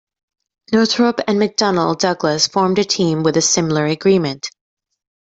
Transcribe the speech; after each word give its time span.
Northrop 0.73 1.19
and 1.27 1.37
McDonnell 1.39 1.95
Douglas 1.99 2.47
formed 2.47 2.79
a 2.79 2.83
team 2.83 3.21
with 3.21 3.37
a 3.37 3.41
similar 3.43 3.85
agreement. 3.85 4.49